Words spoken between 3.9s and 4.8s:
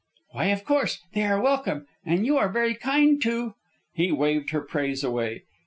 He waved her